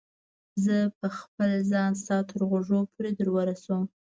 زه 0.63 0.77
به 0.99 1.07
خپل 1.19 1.51
ځان 1.71 1.91
ستا 2.01 2.17
تر 2.29 2.39
غوږو 2.49 2.79
پورې 2.93 3.11
در 3.19 3.29
ورسوم. 3.35 3.83